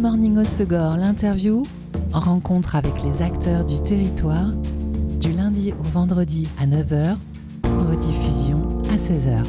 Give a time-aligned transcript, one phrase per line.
[0.00, 1.62] Morning au Segor, l'interview,
[2.14, 4.50] en rencontre avec les acteurs du territoire,
[5.20, 7.18] du lundi au vendredi à 9h,
[7.86, 9.44] rediffusion à 16h.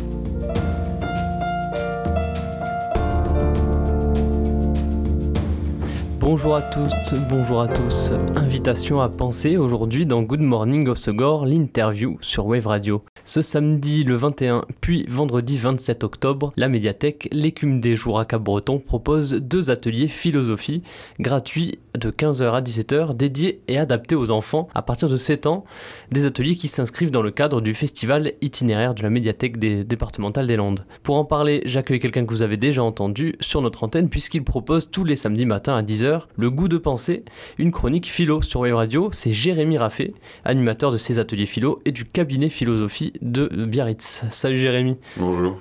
[6.19, 8.11] Bonjour à tous, bonjour à tous.
[8.35, 13.05] Invitation à penser aujourd'hui dans Good Morning au Segor, l'interview sur Wave Radio.
[13.33, 18.79] Ce samedi le 21 puis vendredi 27 octobre, la médiathèque L'écume des jours à Cap-Breton
[18.79, 20.83] propose deux ateliers philosophie
[21.17, 25.63] gratuits de 15h à 17h dédiés et adaptés aux enfants à partir de 7 ans,
[26.11, 30.47] des ateliers qui s'inscrivent dans le cadre du festival itinéraire de la médiathèque des départementales
[30.47, 30.85] des Landes.
[31.01, 34.91] Pour en parler, j'accueille quelqu'un que vous avez déjà entendu sur notre antenne puisqu'il propose
[34.91, 37.23] tous les samedis matins à 10h le goût de penser,
[37.57, 40.13] une chronique philo sur Wave Radio, c'est Jérémy Raffet,
[40.43, 44.23] animateur de ces ateliers philo et du cabinet philosophie de Biarritz.
[44.29, 44.97] Salut Jérémy.
[45.17, 45.57] Bonjour.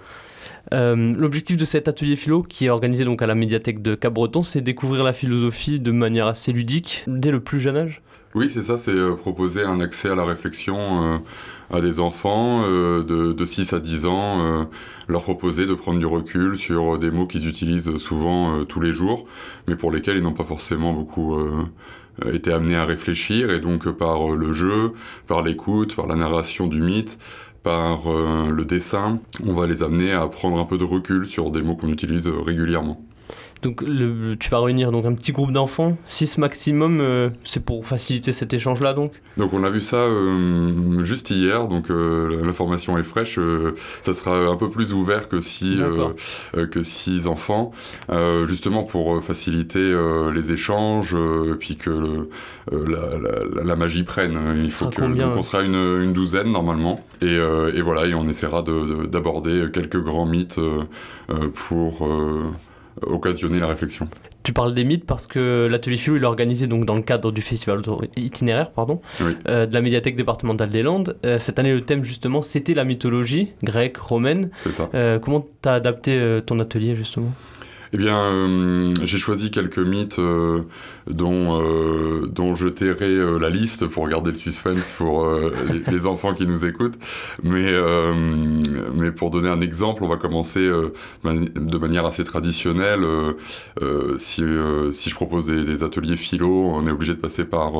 [0.72, 4.42] Euh, l'objectif de cet atelier philo, qui est organisé donc à la médiathèque de Cap-Breton,
[4.42, 8.02] c'est découvrir la philosophie de manière assez ludique dès le plus jeune âge.
[8.36, 11.18] Oui, c'est ça, c'est euh, proposer un accès à la réflexion euh,
[11.72, 14.68] à des enfants de, de, 6 à 10 ans,
[15.08, 19.26] leur proposer de prendre du recul sur des mots qu'ils utilisent souvent tous les jours,
[19.68, 21.38] mais pour lesquels ils n'ont pas forcément beaucoup
[22.32, 24.92] été amenés à réfléchir, et donc par le jeu,
[25.28, 27.18] par l'écoute, par la narration du mythe,
[27.62, 31.50] par euh, le dessin, on va les amener à prendre un peu de recul sur
[31.50, 33.04] des mots qu'on utilise régulièrement.
[33.62, 37.86] Donc le, tu vas réunir donc un petit groupe d'enfants, 6 maximum, euh, c'est pour
[37.86, 43.02] faciliter cet échange-là donc Donc on a vu ça euh, juste hier, donc l'information est
[43.02, 43.38] fraîche,
[44.00, 45.78] ça sera un peu plus ouvert que si
[46.70, 47.72] que six enfants,
[48.46, 49.94] justement pour faciliter
[50.34, 51.16] les échanges,
[51.58, 52.28] puis que
[52.70, 54.38] la, la, magie prenne.
[54.62, 58.26] Il faut que donc on sera une, une douzaine normalement, et, et, voilà, et on
[58.28, 60.60] essaiera d'aborder quelques grands mythes
[61.54, 62.08] pour
[63.02, 64.08] occasionner la réflexion.
[64.42, 67.30] Tu parles des mythes parce que l'atelier philo il est organisé donc dans le cadre
[67.30, 67.82] du festival
[68.16, 69.00] itinéraire pardon,
[69.48, 71.16] euh, de la médiathèque départementale des Landes.
[71.24, 74.50] Euh, cette année le thème justement c'était la mythologie grecque, romaine.
[74.56, 74.88] C'est ça.
[74.94, 77.32] Euh, comment tu as adapté ton atelier justement?
[77.92, 80.60] Eh bien, euh, j'ai choisi quelques mythes euh,
[81.08, 85.28] dont, euh, dont je tairai la liste pour garder le suspense pour
[85.90, 86.98] les, enfants qui nous écoutent.
[87.42, 87.72] Mais,
[88.94, 93.04] mais pour donner un exemple, on va commencer de manière assez traditionnelle.
[94.18, 94.42] si,
[94.92, 97.72] si je propose des, ateliers philo, on est obligé de passer par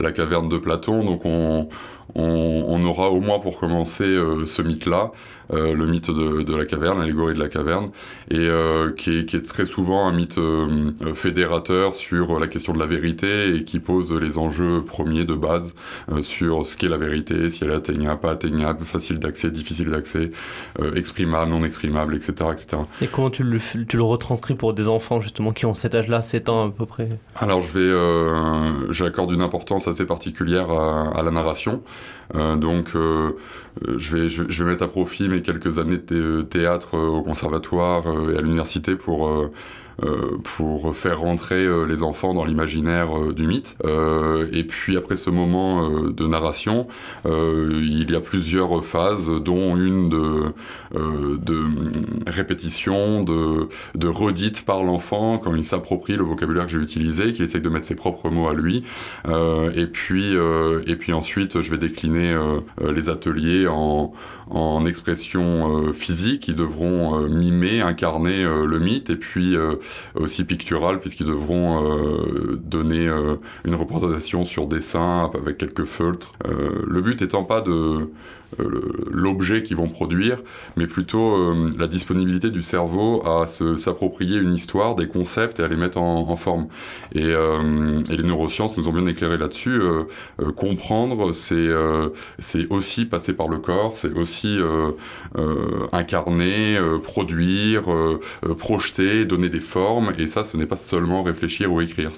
[0.00, 1.04] la caverne de Platon.
[1.04, 1.68] Donc on,
[2.14, 5.12] on, aura au moins pour commencer ce mythe-là,
[5.52, 7.90] euh, le mythe de, la caverne, l'allégorie de la caverne,
[8.30, 10.38] et euh, qui est, très souvent un mythe
[11.14, 15.72] fédérateur sur la question de la vérité et qui pose les enjeux premiers de base
[16.20, 20.30] sur ce qu'est la vérité, si elle est atteignable, pas atteignable, facile d'accès, difficile d'accès,
[20.94, 22.82] exprimable, non exprimable, etc., etc.
[23.02, 26.22] Et comment tu le, tu le retranscris pour des enfants justement qui ont cet âge-là,
[26.22, 27.08] 7 ans à peu près?
[27.36, 31.82] Alors je vais, j'accorde une importance assez particulière à la narration.
[32.34, 33.32] Euh, donc, euh,
[33.96, 38.04] je, vais, je, vais mettre à profit mes quelques années de théâtre euh, au conservatoire
[38.32, 39.50] et à l'université pour euh,
[40.44, 43.76] pour faire rentrer euh, les enfants dans l'imaginaire euh, du mythe.
[44.52, 46.86] et puis après ce moment de narration,
[47.24, 50.52] il y a plusieurs phases, dont une de,
[50.92, 51.64] de
[52.26, 57.44] répétition, de, de redite par l'enfant quand il s'approprie le vocabulaire que j'ai utilisé, qu'il
[57.44, 58.84] essaye de mettre ses propres mots à lui.
[59.28, 60.34] et, puis,
[60.86, 62.36] et puis ensuite, je vais décliner
[62.80, 64.12] les ateliers en,
[64.50, 69.56] en expression physique qui devront mimer, incarner le mythe et puis
[70.14, 76.32] aussi picturales, puisqu'ils devront euh, donner euh, une représentation sur dessin avec quelques feutres.
[76.46, 78.10] Euh, le but étant pas de
[78.58, 80.38] l'objet qu'ils vont produire,
[80.76, 85.76] mais plutôt la disponibilité du cerveau à s'approprier une histoire, des concepts et à les
[85.76, 86.68] mettre en, forme.
[87.14, 89.80] Et, et, les neurosciences nous ont bien éclairé là-dessus.
[90.56, 94.58] comprendre, c'est aussi passer par le corps, c'est aussi
[95.92, 97.82] incarner, produire,
[98.58, 102.12] projeter, donner des formes et ça, ce n'est pas seulement réfléchir ou écrire,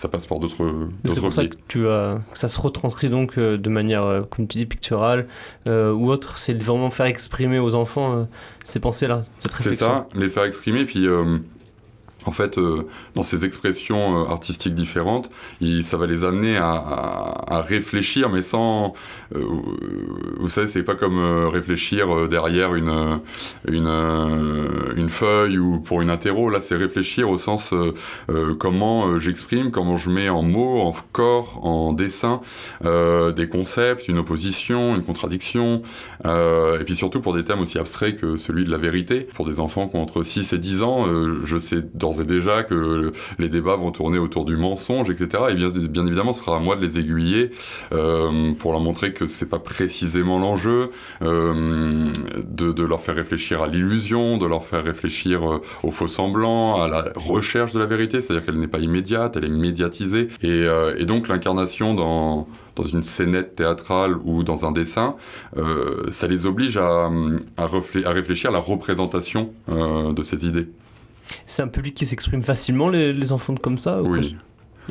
[0.00, 0.56] ça passe par d'autres.
[1.04, 4.48] C'est pour ça que tu as, ça se retranscrit donc euh, de manière, euh, comme
[4.48, 5.26] tu dis, picturale
[5.68, 6.38] euh, ou autre.
[6.38, 8.26] C'est vraiment faire exprimer aux enfants
[8.64, 11.06] ces pensées-là, C'est ça, les faire exprimer, puis
[12.26, 15.30] en fait, euh, dans ces expressions euh, artistiques différentes,
[15.82, 18.94] ça va les amener à, réfléchir, mais sans.
[19.34, 19.44] Euh,
[20.38, 21.18] vous savez, c'est pas comme
[21.48, 23.20] réfléchir derrière une,
[23.68, 26.50] une, feuille ou pour une interro.
[26.50, 27.72] Là, c'est réfléchir au sens
[28.58, 32.40] comment j'exprime, comment je mets en mots, en corps, en dessin,
[32.82, 35.82] des concepts, une opposition, une contradiction,
[36.24, 39.28] et puis surtout pour des thèmes aussi abstraits que celui de la vérité.
[39.34, 41.06] Pour des enfants qui ont entre 6 et 10 ans,
[41.44, 45.44] je sais dans d'ores et déjà que les débats vont tourner autour du mensonge, etc.
[45.50, 47.50] Et bien, bien évidemment, ce sera à moi de les aiguiller
[47.92, 50.90] euh, pour leur montrer que c'est pas précisément l'enjeu,
[51.22, 52.08] euh,
[52.44, 56.88] de, leur faire réfléchir à l'illusion, de leur faire réfléchir euh, au faux semblant, à
[56.88, 60.28] la recherche de la vérité, c'est-à-dire qu'elle n'est pas immédiate, elle est médiatisée.
[60.42, 62.46] Et, donc l'incarnation dans
[62.92, 65.16] une scénette théâtrale ou dans un dessin,
[66.10, 67.10] ça les oblige à,
[67.58, 70.68] réfléchir à la représentation de ces idées.
[71.46, 74.36] C'est un public qui s'exprime facilement, les, les, enfants comme ça Oui.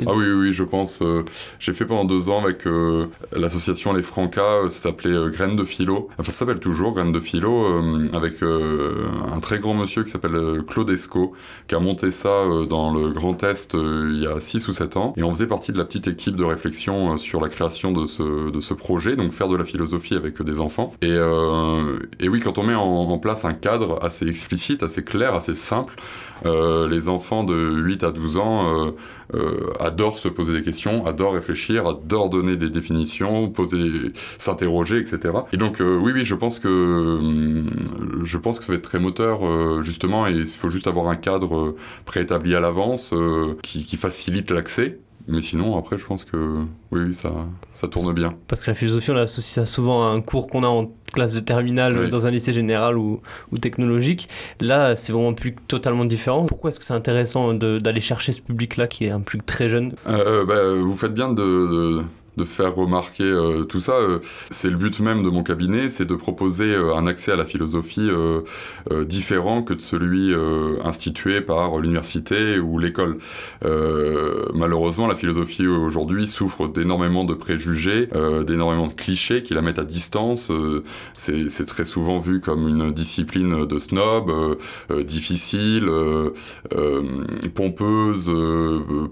[0.07, 0.99] Ah oui, oui, je pense.
[1.01, 1.23] Euh,
[1.59, 3.05] j'ai fait pendant deux ans avec euh,
[3.35, 6.09] l'association Les Francas, euh, ça s'appelait Graines de Philo.
[6.17, 7.81] Enfin, ça s'appelle toujours Graines de Philo,
[8.13, 11.33] avec un très grand monsieur qui s'appelle Claude Esco,
[11.67, 15.13] qui a monté ça dans le Grand Est il y a 6 ou 7 ans.
[15.17, 18.51] Et on faisait partie de la petite équipe de réflexion sur la création de ce,
[18.51, 20.93] de ce projet, donc faire de la philosophie avec des enfants.
[21.01, 21.17] Et,
[22.19, 25.55] et oui, quand on met en, en, place un cadre assez explicite, assez clair, assez
[25.55, 25.95] simple,
[26.45, 28.93] les enfants de 8 à 12 ans
[29.35, 35.33] euh, adore se poser des questions, adore réfléchir, adore donner des définitions, poser, s'interroger, etc.
[35.53, 38.83] Et donc euh, oui, oui, je pense que euh, je pense que ça va être
[38.83, 43.13] très moteur justement, et il faut juste avoir un cadre préétabli à l'avance
[43.61, 44.99] qui facilite l'accès
[45.29, 46.37] mais sinon, après, je pense que
[46.91, 47.31] oui, oui ça,
[47.71, 48.33] ça tourne bien.
[48.47, 51.33] Parce que la philosophie, on associe ça souvent à un cours qu'on a en classe
[51.33, 52.09] de terminale oui.
[52.09, 53.21] dans un lycée général ou,
[53.51, 54.27] ou technologique.
[54.59, 56.45] Là, c'est vraiment un public totalement différent.
[56.45, 59.93] Pourquoi est-ce que c'est intéressant d'aller chercher ce public-là qui est un public très jeune?
[60.07, 62.01] Euh, bah, Vous faites bien de, de
[62.39, 63.97] de faire remarquer euh, tout ça.
[63.97, 64.19] Euh,
[64.49, 67.45] c'est le but même de mon cabinet, c'est de proposer euh, un accès à la
[67.45, 68.09] philosophie
[69.05, 70.33] différent que de celui
[70.83, 73.17] institué par l'université ou l'école.
[74.53, 78.09] malheureusement, la philosophie aujourd'hui souffre d'énormément de préjugés,
[78.47, 80.51] d'énormément de clichés qui la mettent à distance.
[81.17, 84.57] c'est très souvent vu comme une discipline de snob,
[85.03, 85.89] difficile,
[87.53, 88.31] pompeuse,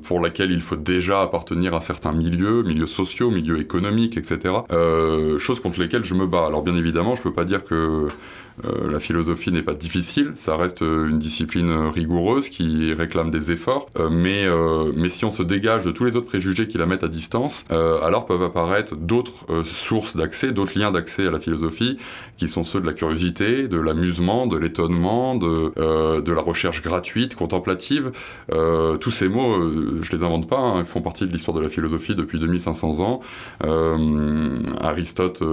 [0.04, 4.54] pour laquelle il faut déjà appartenir à certains milieux, milieux sociaux sociaux, milieux économiques, etc.
[4.72, 6.46] Euh, choses contre lesquelles je me bats.
[6.46, 8.08] Alors bien évidemment, je peux pas dire que
[8.66, 13.88] euh, la philosophie n'est pas difficile, ça reste une discipline rigoureuse qui réclame des efforts,
[14.00, 16.86] euh, mais, euh, mais si on se dégage de tous les autres préjugés qui la
[16.86, 21.32] mettent à distance, euh, alors peuvent apparaître d'autres euh, sources d'accès, d'autres liens d'accès à
[21.32, 21.98] la philosophie,
[22.38, 26.82] qui sont ceux de la curiosité, de l'amusement, de l'étonnement, de, euh, de la recherche
[26.82, 28.12] gratuite, contemplative.
[29.02, 31.70] tous ces mots, je les invente pas, hein, ils font partie de l'histoire de la
[31.70, 33.20] philosophie depuis 2500 ans.
[34.82, 35.44] Aristote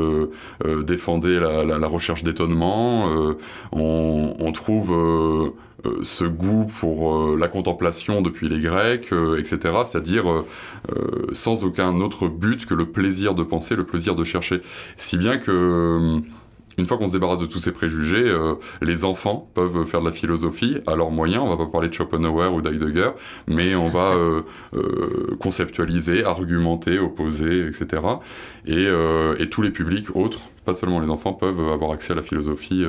[0.84, 3.36] défendait la recherche d'étonnement, euh,
[3.72, 5.50] on, trouve euh,
[5.86, 9.58] euh, ce goût pour la contemplation depuis les Grecs, etc.
[9.84, 10.24] C'est-à-dire
[11.32, 14.60] sans aucun autre but que le plaisir de penser, le plaisir de chercher.
[14.96, 16.20] Si bien que
[16.78, 20.06] une fois qu'on se débarrasse de tous ces préjugés, euh, les enfants peuvent faire de
[20.06, 21.42] la philosophie à leurs moyens.
[21.44, 23.10] On va pas parler de Schopenhauer ou d'Heidegger,
[23.46, 24.42] mais on va euh,
[24.74, 28.02] euh, conceptualiser, argumenter, opposer, etc.
[28.66, 28.86] Et,
[29.38, 32.84] et, tous les publics autres, pas seulement les enfants, peuvent avoir accès à la philosophie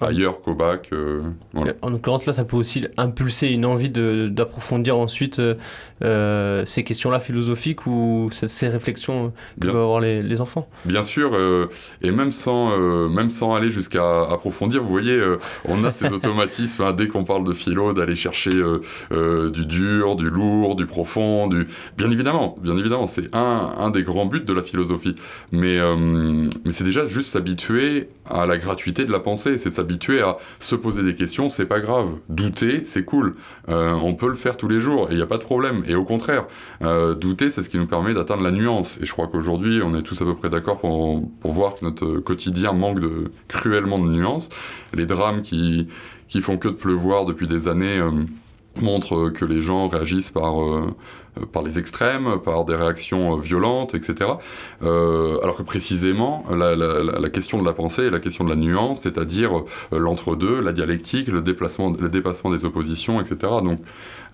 [0.00, 0.90] ailleurs qu'au bac.
[0.92, 1.22] Euh,
[1.52, 1.72] voilà.
[1.82, 5.54] En l'occurrence, là, ça peut aussi impulser une envie d'approfondir ensuite euh,
[6.02, 10.68] euh, ces questions-là philosophiques ou ces réflexions que peuvent avoir les, les, enfants.
[10.84, 11.66] Bien sûr, euh,
[12.02, 12.76] et même sans,
[13.08, 15.22] même sans aller jusqu'à approfondir, vous voyez,
[15.64, 20.28] on a ces automatismes hein, dès qu'on parle de philo, d'aller chercher du dur, du
[20.28, 21.66] lourd, du profond, du...
[21.96, 25.14] Bien évidemment, bien évidemment, c'est un, un des grands buts de la philosophie.
[25.52, 25.78] Mais,
[26.64, 30.74] mais c'est déjà juste s'habituer à la gratuité de la pensée, c'est s'habituer à se
[30.74, 32.16] poser des questions, c'est pas grave.
[32.28, 33.36] Douter, c'est cool.
[33.68, 35.84] Euh, on peut le faire tous les jours et il n'y a pas de problème.
[35.86, 36.46] Et au contraire,
[36.82, 38.98] euh, douter, c'est ce qui nous permet d'atteindre la nuance.
[39.00, 41.84] Et je crois qu'aujourd'hui, on est tous à peu près d'accord pour, pour voir que
[41.84, 42.98] notre quotidien manque
[43.46, 44.48] cruellement de nuances.
[44.92, 45.86] Les drames qui,
[46.26, 47.98] qui font que de pleuvoir depuis des années.
[47.98, 48.10] Euh,
[48.80, 50.94] montre que les gens réagissent par, euh,
[51.52, 54.30] par les extrêmes, par des réactions violentes, etc.
[54.82, 59.00] Euh, alors que précisément, la, question de la pensée est la question de la nuance,
[59.00, 63.52] c'est-à-dire euh, l'entre-deux, la dialectique, le, déplacement, dépassement des oppositions, etc.
[63.62, 63.80] Donc,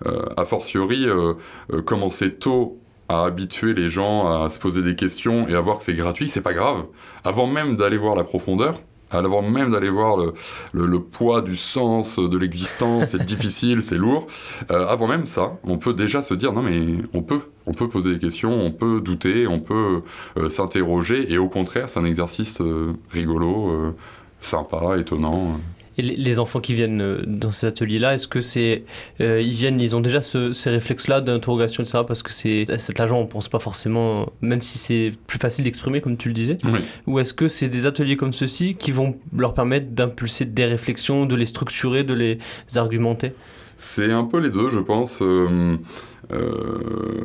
[0.05, 1.33] euh, a fortiori, euh,
[1.71, 5.77] euh, commencer tôt à habituer les gens à se poser des questions et à voir
[5.77, 6.85] que c'est gratuit, c'est pas grave.
[7.23, 8.81] Avant même d'aller voir la profondeur,
[9.13, 10.33] avant même d'aller voir le,
[10.73, 14.27] le, le, poids du sens de l'existence, c'est difficile, c'est lourd,
[14.71, 17.87] euh, avant même ça, on peut déjà se dire non mais on peut, on peut
[17.87, 20.01] poser des questions, on peut douter, on peut
[20.37, 23.93] euh, s'interroger, et au contraire c'est un exercice euh, rigolo,
[24.41, 25.59] sympa, étonnant.
[25.97, 28.83] Et les enfants qui viennent euh, dans ces ateliers-là, est-ce que c'est,
[29.21, 31.99] euh, ils viennent, ils ont déjà ce, ces réflexes-là d'interrogation, etc.
[32.07, 35.65] Parce que c'est à cet âge, on pense pas forcément, même si c'est plus facile
[35.65, 36.57] d'exprimer, comme tu le disais.
[36.63, 36.79] Oui.
[37.07, 41.25] Ou est-ce que c'est des ateliers comme ceux-ci qui vont leur permettre d'impulser des réflexions,
[41.25, 42.39] de les structurer, de les
[42.75, 43.33] argumenter?
[43.77, 45.19] C'est un peu les deux, je pense.
[45.21, 45.77] Euh,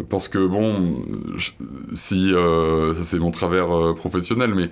[0.09, 1.05] parce que bon,
[1.93, 4.71] si euh, c'est mon travers euh, professionnel, mais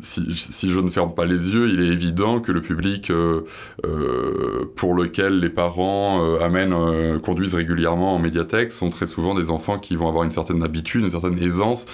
[0.00, 3.12] si, si, je ne ferme pas les yeux, il est évident que le public
[4.76, 9.96] pour lequel les parents amènent, conduisent régulièrement en médiathèque sont très souvent des enfants qui
[9.96, 11.86] vont avoir une certaine habitude, une certaine aisance,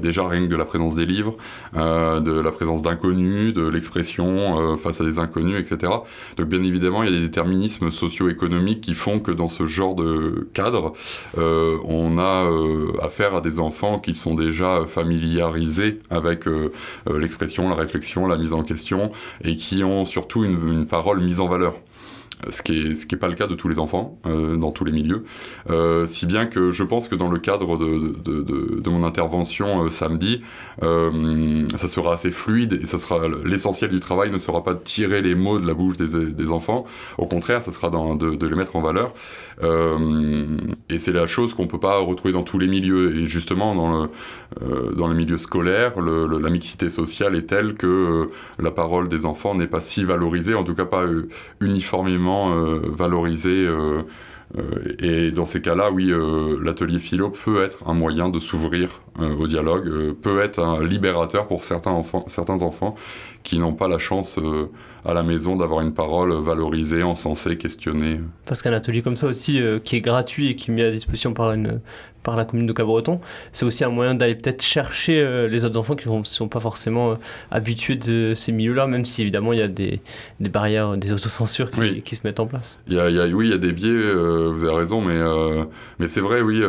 [0.00, 1.36] déjà rien que de la présence des livres,
[1.74, 5.92] de la présence d'inconnus, de l'expression face à des inconnus, etc.
[6.36, 9.94] Donc bien évidemment, il y a des déterminismes socio-économiques qui font que dans ce genre
[9.94, 10.92] de cadre,
[11.38, 16.72] euh, on a euh, affaire à des enfants qui sont déjà familiarisés avec euh,
[17.06, 19.10] l'expression, la réflexion, la mise en question,
[19.42, 21.74] et qui ont surtout une parole mise en valeur
[22.50, 25.24] ce qui n'est pas le cas de tous les enfants dans tous les milieux.
[26.06, 28.42] Si bien que je pense que dans le cadre de, de,
[28.80, 30.42] de, mon intervention samedi,
[30.80, 35.22] ça sera assez fluide et ça sera l'essentiel du travail ne sera pas de tirer
[35.22, 36.84] les mots de la bouche des, enfants.
[37.18, 39.12] Au contraire, ça sera de, les mettre en valeur.
[39.62, 40.46] Euh,
[40.90, 43.16] et c'est la chose qu'on peut pas retrouver dans tous les milieux.
[43.16, 48.28] Et justement, dans le, dans le milieu scolaire, le, la mixité sociale est telle que
[48.58, 51.06] la parole des enfants n'est pas si valorisée, en tout cas pas
[51.60, 53.66] uniformément euh, valorisé.
[53.66, 54.02] Euh, euh,
[55.00, 56.12] et dans ces cas-là, oui,
[56.62, 61.64] l'atelier philo peut être un moyen de s'ouvrir au dialogue, peut être un libérateur pour
[61.64, 62.94] certains enfants, certains enfants
[63.42, 64.38] qui n'ont pas la chance
[65.04, 68.20] à la maison d'avoir une parole valorisée, encensée, questionnée.
[68.44, 71.32] Parce qu'un atelier comme ça aussi, qui est gratuit et qui est mis à disposition
[71.32, 71.80] par une,
[72.26, 73.20] par la commune de Cabreton,
[73.52, 76.58] c'est aussi un moyen d'aller peut-être chercher euh, les autres enfants qui ne sont pas
[76.58, 77.14] forcément euh,
[77.52, 80.00] habitués de ces milieux-là, même si évidemment il y a des,
[80.40, 82.80] des barrières, des autocensures qui, qui, se mettent en place.
[82.88, 84.76] Il y a, il y a, oui, il y a des biais, euh, vous avez
[84.76, 85.16] raison, mais,
[86.00, 86.64] mais c'est vrai, oui,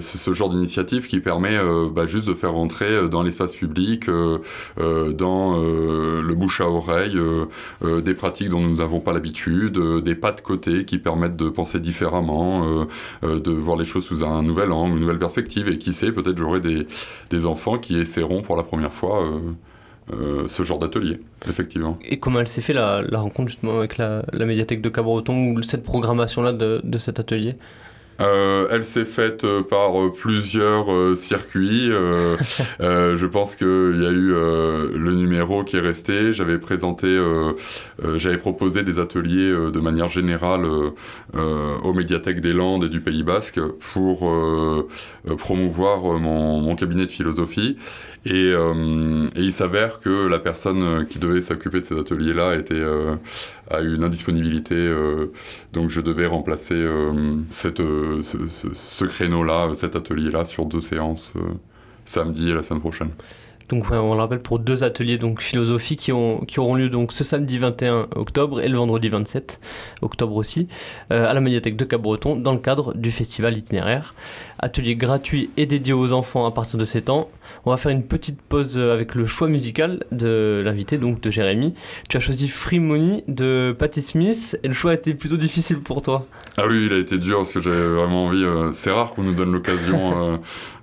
[0.00, 1.56] c'est ce genre d'initiative qui permet
[1.94, 7.16] bah, juste de faire rentrer dans l'espace public, dans le bouche à oreille,
[7.84, 11.78] des pratiques dont nous n'avons pas l'habitude, des pas de côté qui permettent de penser
[11.78, 12.86] différemment,
[13.22, 15.68] de voir les choses sous un nouveau angle, une nouvelle perspective.
[15.68, 16.86] Et qui sait, peut-être j'aurai des,
[17.30, 19.40] des, enfants qui essaieront pour la première fois euh,
[20.12, 21.98] euh, ce genre d'atelier, effectivement.
[22.04, 25.50] Et comment elle s'est fait la, la, rencontre justement avec la, la médiathèque de Cabreton
[25.50, 27.56] ou cette programmation-là de, de cet atelier?
[28.20, 31.88] Euh, elle s'est faite euh, par euh, plusieurs circuits.
[32.80, 36.32] je pense qu'il y a eu le numéro qui est resté.
[36.32, 37.18] J'avais présenté,
[38.16, 40.66] j'avais proposé des ateliers de manière générale
[41.34, 43.60] aux médiathèques des Landes et du Pays Basque
[43.92, 44.32] pour
[45.38, 47.76] promouvoir mon, mon, cabinet de philosophie.
[48.24, 52.82] Et, et il s'avère que la personne qui devait s'occuper de ces ateliers-là était
[53.82, 55.32] eu une indisponibilité, euh,
[55.72, 57.12] donc je devais remplacer euh,
[57.80, 61.32] euh, ce, créneau-là, cet atelier-là, sur deux séances,
[62.04, 63.10] samedi et la semaine prochaine.
[63.68, 67.10] Donc on le rappelle pour deux ateliers donc philosophie qui, ont, qui auront lieu donc
[67.10, 69.58] ce samedi 21 octobre et le vendredi 27
[70.02, 70.68] octobre aussi
[71.10, 74.14] à la médiathèque de Cabreton dans le cadre du festival itinéraire.
[74.60, 77.28] Atelier gratuit et dédié aux enfants à partir de 7 ans.
[77.66, 81.74] On va faire une petite pause avec le choix musical de l'invité donc de Jérémy.
[82.08, 85.80] Tu as choisi Free Money de Patti Smith et le choix a été plutôt difficile
[85.80, 86.26] pour toi.
[86.56, 88.44] Ah oui, il a été dur parce que j'avais vraiment envie.
[88.44, 90.36] Euh, c'est rare qu'on nous donne l'occasion euh,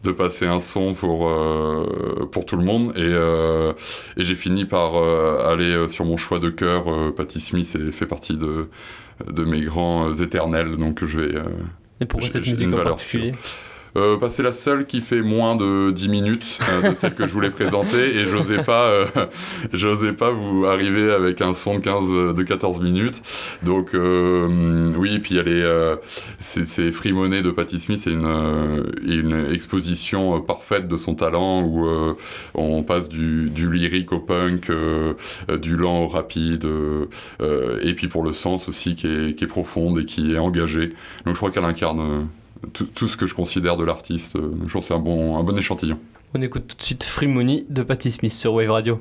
[0.03, 2.91] de passer un son pour, euh, pour tout le monde.
[2.97, 3.71] Et, euh,
[4.17, 6.85] et j'ai fini par euh, aller sur mon choix de cœur.
[7.15, 8.67] Patti Smith fait partie de,
[9.31, 11.35] de mes grands éternels, donc je vais.
[12.01, 13.31] et pourquoi cette musique en particulier?
[13.95, 17.27] Euh, bah, c'est la seule qui fait moins de 10 minutes euh, de celle que
[17.27, 19.05] je voulais présenter et j'osais pas, euh,
[19.73, 23.21] j'osais pas vous arriver avec un son de 15, de 14 minutes.
[23.61, 25.99] Donc oui, puis elle est,
[26.39, 31.87] c'est Free Money de Patti Smith, c'est une, une exposition parfaite de son talent où
[32.53, 34.71] on passe du, du lyrique au punk,
[35.61, 36.67] du lent au rapide,
[37.81, 40.93] et puis pour le sens aussi qui est, qui est profonde et qui est engagée.
[41.25, 42.27] Donc je crois qu'elle incarne
[42.71, 44.35] tout, tout, ce que je considère de l'artiste.
[44.35, 45.99] Euh, je pense que c'est un bon, un bon échantillon.
[46.33, 48.99] On écoute tout de suite Free Money de Patti Smith sur Wave Radio.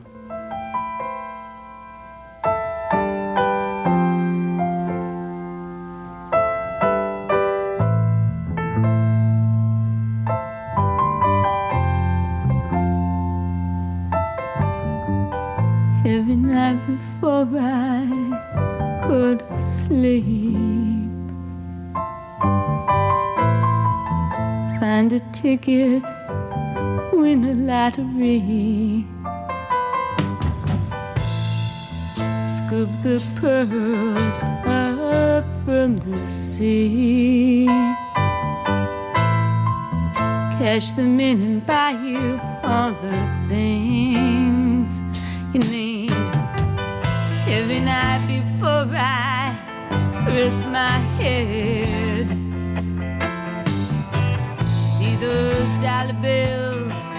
[32.53, 37.67] scoop the pearls up from the sea.
[40.59, 43.17] Catch them in and buy you all the
[43.49, 45.01] things
[45.55, 46.13] you need.
[47.49, 49.57] Every night before I
[50.27, 52.29] rest my head,
[54.95, 57.13] see those dollar bills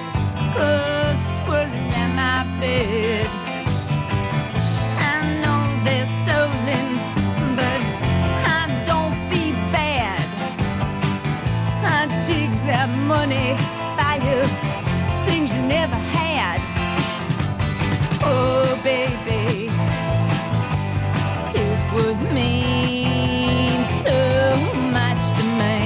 [0.54, 3.43] go swirling at my bed.
[13.26, 13.56] money,
[13.96, 14.40] buy you
[15.24, 16.60] things you never had.
[18.22, 19.70] Oh, baby,
[21.56, 24.20] it would mean so
[24.98, 25.80] much to me.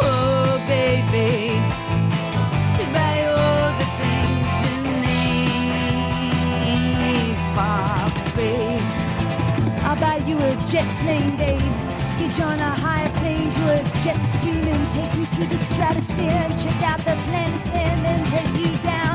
[0.00, 1.30] Oh, baby,
[2.76, 6.34] to buy all the things you need
[7.56, 7.82] for.
[9.86, 11.72] I'll buy you a jet plane, babe.
[12.16, 14.63] Get you on a higher plane to a jet stream
[15.46, 19.13] the stratosphere and check out the planet and take you down.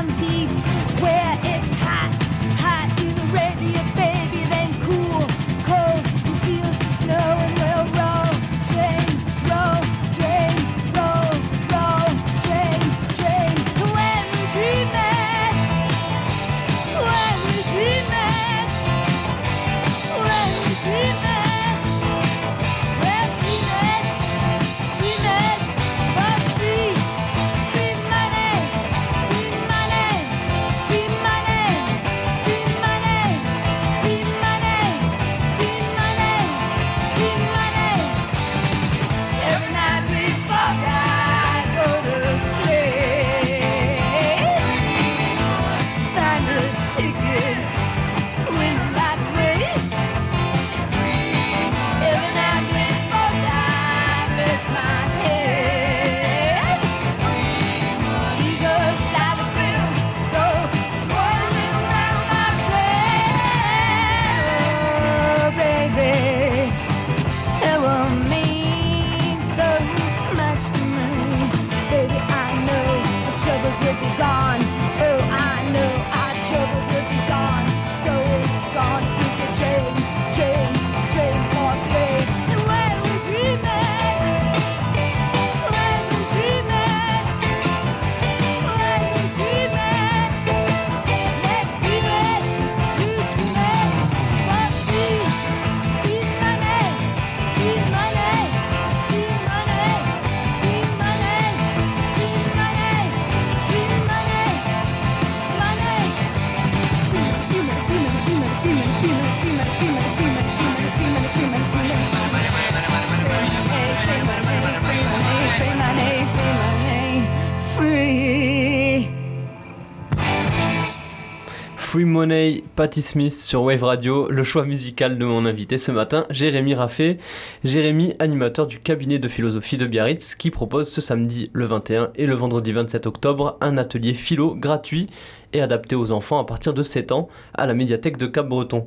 [122.20, 126.72] Money, Patti Smith sur Wave Radio, le choix musical de mon invité ce matin, Jérémy
[126.72, 127.18] Raffet.
[127.62, 132.24] Jérémy, animateur du cabinet de philosophie de Biarritz, qui propose ce samedi le 21 et
[132.24, 135.10] le vendredi 27 octobre un atelier philo gratuit
[135.52, 138.86] et adapté aux enfants à partir de 7 ans à la médiathèque de Cap-Breton.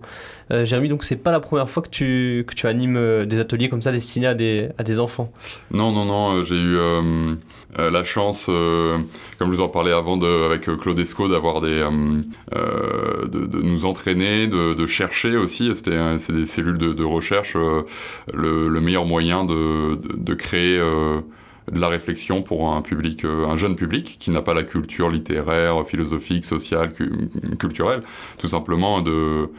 [0.51, 3.39] Euh, Jérémy, donc c'est pas la première fois que tu, que tu animes euh, des
[3.39, 5.31] ateliers comme ça destinés à des, à des enfants.
[5.71, 6.77] Non, non, non, euh, j'ai eu
[7.77, 11.83] la chance, comme je vous en parlais avant avec Claude Esco, d'avoir des,
[12.51, 15.71] de, de nous entraîner, de, chercher aussi.
[15.75, 17.83] C'est des cellules de, recherche, euh,
[18.33, 21.21] le, le meilleur moyen de, de, créer euh,
[21.71, 25.09] de la réflexion pour un public, euh, un jeune public qui n'a pas la culture
[25.09, 28.01] littéraire, philosophique, sociale, cu- culturelle,
[28.37, 29.49] tout simplement de,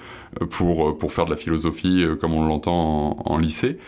[0.51, 3.79] pour, pour faire de la philosophie comme on l'entend en, en lycée.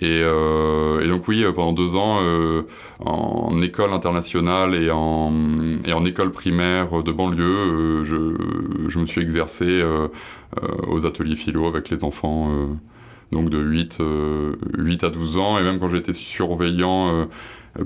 [0.00, 2.62] Et, euh, et donc oui, euh, pendant deux ans, euh,
[3.00, 9.82] en école internationale et en, école primaire de banlieue, je, me suis exercé
[10.86, 12.50] aux ateliers philo avec les enfants
[13.32, 15.58] donc de 8, euh, 8 à 12 ans.
[15.58, 17.28] Et même quand j'étais surveillant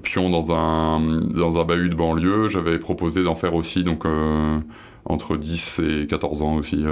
[0.02, 4.04] pion dans un, dans un bahut de banlieue, j'avais proposé d'en faire aussi donc,
[5.04, 6.84] entre 10 et 14 ans aussi.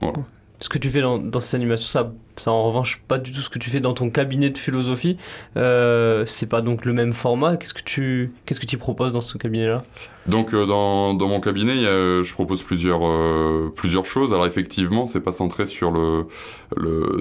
[0.00, 0.18] voilà.
[0.60, 3.40] Ce que tu fais dans, dans ces animations, ça, ça en revanche pas du tout
[3.40, 5.16] ce que tu fais dans ton cabinet de philosophie.
[5.56, 7.56] Euh, c'est pas donc le même format.
[7.56, 9.82] Qu'est-ce que tu qu'est-ce que tu proposes dans ce cabinet-là?
[10.26, 14.32] Donc euh, dans, dans mon cabinet, a- je propose plusieurs, euh, plusieurs choses.
[14.32, 16.26] Alors effectivement, c'est pas centré sur, le,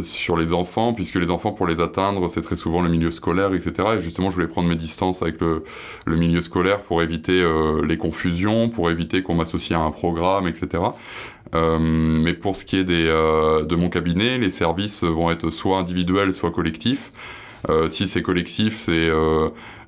[0.01, 3.53] sur les enfants, puisque les enfants, pour les atteindre, c'est très souvent le milieu scolaire,
[3.53, 3.71] etc.
[3.97, 5.63] Et justement, je voulais prendre mes distances avec le,
[6.05, 10.47] le milieu scolaire pour éviter euh, les confusions, pour éviter qu'on m'associe à un programme,
[10.47, 10.83] etc.
[11.55, 15.49] Euh, mais pour ce qui est des, euh, de mon cabinet, les services vont être
[15.49, 17.11] soit individuels, soit collectifs.
[17.69, 19.09] Euh, si c'est collectif, c'est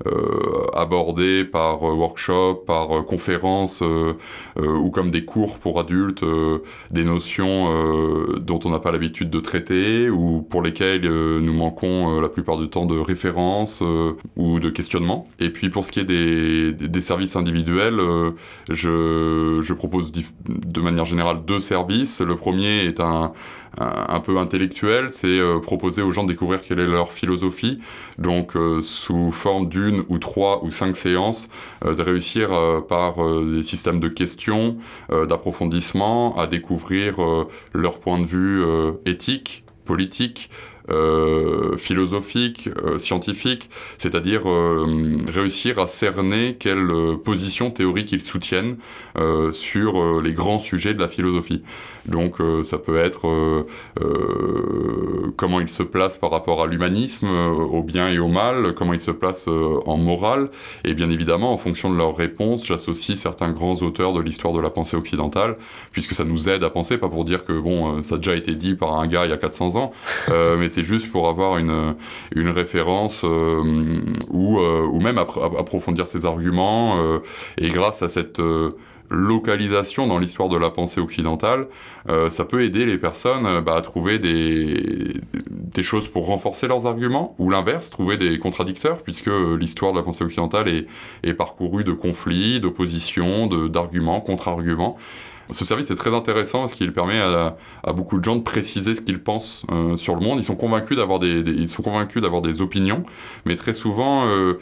[0.06, 3.84] euh, euh, abordé par workshop, par conférence
[4.58, 6.24] ou comme des cours pour adultes,
[6.92, 7.66] des notions
[8.40, 12.70] dont on n'a pas l'habitude de traiter ou pour lesquelles nous manquons la plupart du
[12.70, 13.84] temps de références
[14.36, 15.28] ou de questionnements.
[15.40, 18.00] Et puis pour ce qui est des, des services individuels,
[18.70, 22.22] je, je propose de manière générale deux services.
[22.22, 23.34] Le premier est un
[23.78, 27.80] un peu intellectuel, c'est euh, proposer aux gens de découvrir quelle est leur philosophie,
[28.20, 31.48] donc euh, sous forme d'une ou trois ou cinq séances,
[31.86, 32.50] euh, de réussir
[32.88, 34.78] par des systèmes de questions,
[35.10, 37.16] d'approfondissement, à découvrir
[37.74, 38.64] leur point de vue
[39.06, 40.50] éthique, politique,
[40.92, 46.90] euh, philosophique, euh, scientifique, c'est-à-dire euh, réussir à cerner quelle
[47.24, 48.78] position théorique ils soutiennent
[49.52, 51.62] sur les grands sujets de la philosophie.
[52.10, 53.66] Donc ça peut être
[55.38, 59.00] comment ils se placent par rapport à l'humanisme, au bien et au mal, comment ils
[59.00, 60.50] se placent en morale,
[60.84, 64.60] et bien évidemment en fonction de leurs réponses, j'associe certains grands auteurs de l'histoire de
[64.60, 65.58] la pensée occidentale,
[65.92, 68.56] puisque ça nous aide à penser, pas pour dire que bon, ça a déjà été
[68.56, 69.92] dit par un gars il y a 400 ans,
[70.30, 71.96] mais c'est juste pour avoir une,
[72.36, 77.00] une référence euh, ou, euh, ou même approfondir ses arguments.
[77.02, 77.20] Euh,
[77.58, 78.42] et grâce à cette
[79.10, 81.68] localisation dans l'histoire de la pensée occidentale,
[82.30, 87.50] ça peut aider les personnes bah, à trouver des, choses pour renforcer leurs arguments, ou
[87.50, 90.88] l'inverse, trouver des contradicteurs, puisque l'histoire de la pensée occidentale est,
[91.24, 94.98] est parcourue de conflits, d'oppositions, d'arguments, contre-arguments.
[95.52, 97.56] Ce service est très intéressant parce qu'il permet à,
[97.94, 100.40] beaucoup de gens de préciser ce qu'ils pensent euh, sur le monde.
[100.40, 103.04] Ils sont convaincus d'avoir des, ils sont convaincus d'avoir des opinions,
[103.46, 104.60] mais très souvent euh,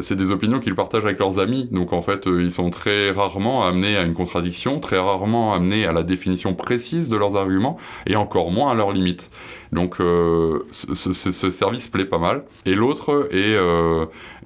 [0.00, 1.68] c'est des opinions qu'ils partagent avec leurs amis.
[1.72, 5.84] Donc en fait, euh, ils sont très rarement amenés à une contradiction, très rarement amenés
[5.84, 7.76] à la définition précise de leurs arguments
[8.06, 9.30] et encore moins à leurs limites.
[9.72, 12.44] Donc ce, ce, service plaît pas mal.
[12.66, 13.56] Et l'autre est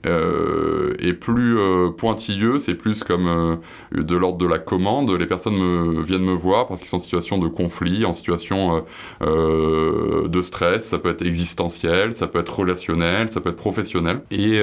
[0.04, 5.10] et plus euh, pointilleux, c'est plus comme euh, de l'ordre de la commande.
[5.10, 8.84] Les personnes viennent me voir parce qu'ils sont en situation de conflit, en situation
[9.20, 10.86] de stress.
[10.86, 14.20] Ça peut être existentiel, ça peut être relationnel, ça peut être professionnel.
[14.30, 14.60] Et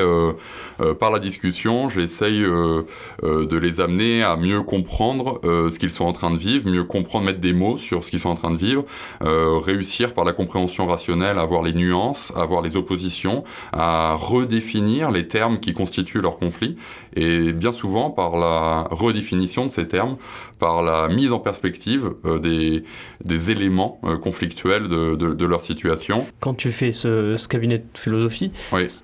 [1.00, 6.32] par la discussion, j'essaye de les amener à mieux comprendre ce qu'ils sont en train
[6.32, 8.86] de vivre, mieux comprendre, mettre des mots sur ce qu'ils sont en train de vivre,
[9.22, 15.12] réussir par la compréhension rationnelle à voir les nuances, à voir les oppositions, à redéfinir
[15.12, 16.76] les termes qui constituent leur conflit,
[17.16, 20.18] et bien souvent par la redéfinition de ces termes,
[20.60, 22.84] par la mise en perspective euh, des,
[23.26, 26.26] des, éléments euh, conflictuels de, de, leur situation.
[26.40, 28.52] Quand tu fais ce, ce cabinet de philosophie,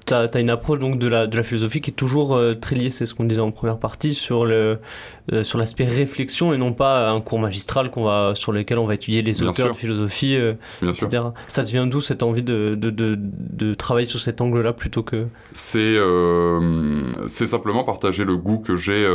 [0.05, 2.75] tu as, une approche donc de la, de la philosophie qui est toujours euh, très
[2.75, 4.77] liée, c'est ce qu'on disait en première partie, sur le
[5.43, 8.93] sur l'aspect réflexion et non pas un cours magistral qu'on va, sur lequel on va
[8.93, 10.37] étudier les auteurs de philosophie,
[10.81, 11.23] etc.
[11.49, 15.25] Ça te vient d'où cette envie de, de, de, travailler sur cet angle-là plutôt que...
[15.51, 15.95] C'est
[17.27, 19.05] c'est simplement partager le goût que j'ai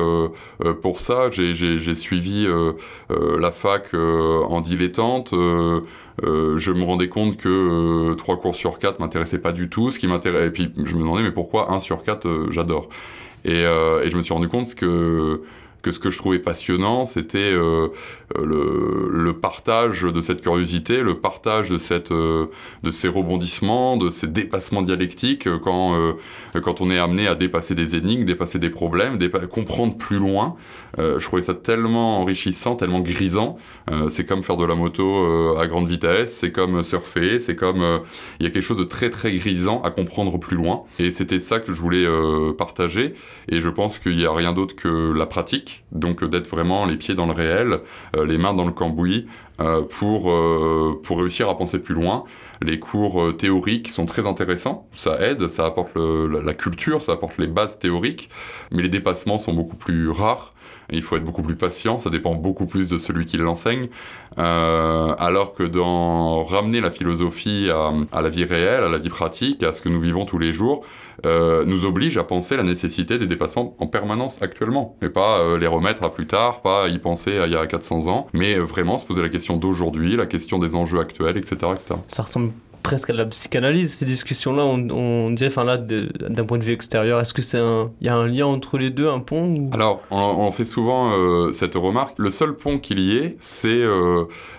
[0.82, 1.30] pour ça.
[1.30, 2.72] J'ai suivi euh,
[3.10, 5.32] euh, la fac euh, en dilettante.
[5.32, 9.90] je me rendais compte que 3 cours sur 4 m'intéressaient pas du tout.
[9.90, 12.88] Qui m'intéressait, et puis je me demandais mais pourquoi 1 sur 4 j'adore?
[13.44, 15.42] Et, je me suis rendu compte que
[15.82, 17.88] que ce que je trouvais passionnant, c'était euh,
[18.38, 22.46] le, le, partage de cette curiosité, le partage de, cette, euh,
[22.84, 26.14] de ces rebondissements, de ces dépassements dialectiques, euh, quand,
[26.62, 29.18] quand on est amené à dépasser des énigmes, dépasser des problèmes,
[29.50, 30.54] comprendre plus loin.
[30.98, 33.56] je trouvais ça tellement enrichissant, tellement grisant.
[34.08, 38.00] c'est comme faire de la moto à grande vitesse, c'est comme surfer, c'est comme...
[38.38, 40.84] Il y a quelque chose de très très grisant à comprendre plus loin.
[40.98, 42.06] Et c'était ça que je voulais
[42.56, 43.14] partager.
[43.48, 46.96] Et je pense qu'il n'y a rien d'autre que la pratique donc d'être vraiment les
[46.96, 47.80] pieds dans le réel,
[48.16, 49.26] euh, les mains dans le cambouis,
[49.60, 52.24] euh, pour, euh, pour réussir à penser plus loin.
[52.62, 57.46] Les cours théoriques sont très intéressants, ça aide, ça apporte la culture, ça apporte les
[57.46, 58.28] bases théoriques,
[58.70, 60.54] mais les dépassements sont beaucoup plus rares.
[60.90, 63.88] Il faut être beaucoup plus patient, ça dépend beaucoup plus de celui qui l'enseigne.
[64.36, 69.72] alors que dans ramener la philosophie à, la vie réelle, à la vie pratique, à
[69.72, 70.84] ce que nous vivons tous les jours,
[71.24, 75.58] euh, nous oblige à penser la nécessité des dépassements en permanence actuellement, et pas euh,
[75.58, 78.56] les remettre à plus tard, pas y penser à il y a 400 ans, mais
[78.56, 81.56] vraiment se poser la question d'aujourd'hui, la question des enjeux actuels, etc.
[81.74, 81.94] etc.
[82.08, 86.64] Ça ressemble presque à la psychanalyse, ces discussions-là, on, dirait, enfin là, d'un point de
[86.64, 87.60] vue extérieur, est-ce que c'est
[88.00, 91.52] il y a un lien entre les deux, un pont Alors, on, fait souvent euh,
[91.52, 92.18] cette remarque.
[92.18, 93.82] Le seul pont qu'il y ait, c'est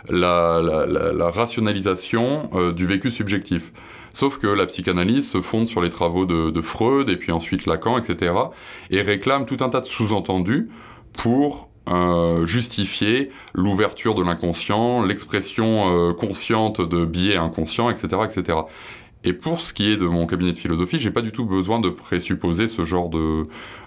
[0.10, 3.74] la, la, rationalisation du vécu subjectif.
[4.14, 7.98] Sauf que la psychanalyse se fonde sur les travaux de, Freud et puis ensuite Lacan,
[7.98, 8.34] etc.
[8.92, 10.70] et réclame tout un tas de sous-entendus
[11.14, 18.60] pour euh, justifier l'ouverture de l'inconscient, l'expression euh, consciente de biais inconscients, etc., etc.
[19.26, 21.80] Et pour ce qui est de mon cabinet de philosophie, j'ai pas du tout besoin
[21.80, 23.44] de présupposer ce genre de,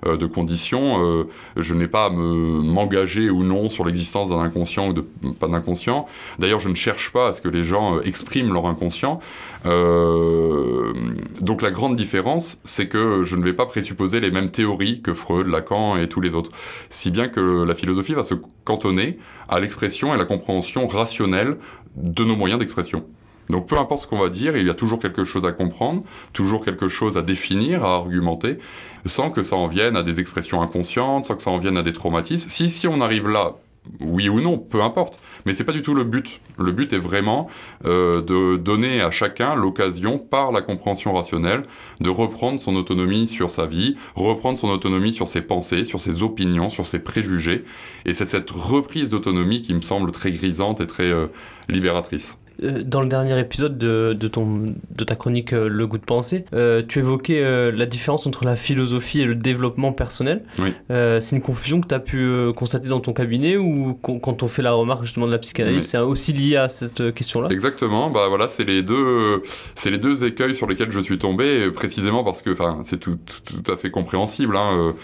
[0.06, 1.04] euh, conditions.
[1.04, 1.24] Euh,
[1.56, 5.02] je n'ai pas à me, m'engager ou non sur l'existence d'un inconscient ou de,
[5.38, 6.06] pas d'inconscient.
[6.38, 9.20] D'ailleurs, je ne cherche pas à ce que les gens euh, expriment leur inconscient.
[9.64, 15.12] Donc la grande différence, c'est que je ne vais pas présupposer les mêmes théories que
[15.12, 16.50] Freud, Lacan et tous les autres.
[16.88, 19.18] Si bien que la philosophie va se cantonner
[19.48, 21.56] à l'expression et la compréhension rationnelle
[21.96, 23.04] de nos moyens d'expression.
[23.50, 26.02] Donc peu importe ce qu'on va dire, il y a toujours quelque chose à comprendre,
[26.32, 28.58] toujours quelque chose à définir, à argumenter,
[29.04, 31.82] sans que ça en vienne à des expressions inconscientes, sans que ça en vienne à
[31.82, 32.50] des traumatismes.
[32.50, 33.54] Si, si on arrive là,
[34.00, 35.20] oui ou non, peu importe.
[35.44, 36.40] Mais c'est pas du tout le but.
[36.58, 37.48] Le but est vraiment
[37.84, 41.64] euh, de donner à chacun l'occasion, par la compréhension rationnelle,
[42.00, 46.22] de reprendre son autonomie sur sa vie, reprendre son autonomie sur ses pensées, sur ses
[46.22, 47.64] opinions, sur ses préjugés.
[48.04, 51.26] Et c'est cette reprise d'autonomie qui me semble très grisante et très euh,
[51.68, 52.36] libératrice.
[52.62, 56.04] Euh, dans le dernier épisode de, de, ton, de ta chronique euh, Le goût de
[56.04, 60.42] penser, euh, tu évoquais euh, la différence entre la philosophie et le développement personnel.
[60.58, 60.72] Oui.
[60.90, 64.42] Euh, c'est une confusion que tu as pu constater dans ton cabinet ou qu- quand
[64.42, 65.88] on fait la remarque justement de la psychanalyse, Oui.
[65.88, 67.48] c'est aussi lié à cette question-là?
[67.50, 69.42] Exactement, bah voilà, c'est les deux,
[69.74, 73.62] c'est les deux écueils sur lesquels je suis tombé, précisément parce que, c'est tout, tout,
[73.62, 74.56] tout à fait compréhensible.
[74.56, 74.94] Hein,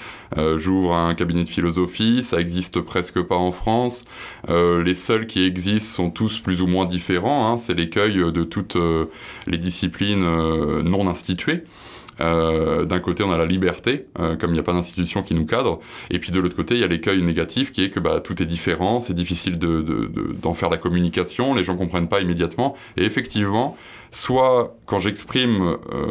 [0.56, 4.04] J'ouvre un cabinet de philosophie, ça existe presque pas en France.
[4.48, 7.41] Les seuls qui existent sont tous plus ou moins différents.
[7.46, 9.06] Hein, c'est l'écueil de toutes euh,
[9.46, 11.64] les disciplines euh, non instituées.
[12.20, 15.46] Euh, D'un côté, on a la liberté, comme il n'y a pas d'institution qui nous
[15.46, 18.20] cadre, et puis de l'autre côté, il y a l'écueil négatif qui est que bah,
[18.20, 22.08] tout est différent, c'est difficile d'en de, de, d'en faire la communication, les gens comprennent
[22.08, 23.76] pas immédiatement, et effectivement,
[24.14, 26.06] soit quand j'exprime euh,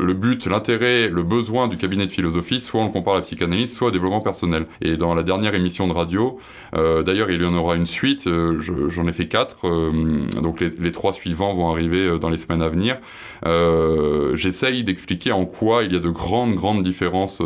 [0.00, 3.22] le but, l'intérêt, le besoin du cabinet de philosophie, soit on le compare à la
[3.22, 4.66] psychanalyse, soit au développement personnel.
[4.80, 6.38] Et dans la dernière émission de radio,
[6.76, 10.26] euh, d'ailleurs il y en aura une suite, euh, je- j'en ai fait quatre, euh,
[10.40, 12.98] donc les, les trois suivants vont arriver dans les semaines à venir.
[14.34, 17.42] J'essaye d'expliquer en quoi il y a de grandes, grandes différences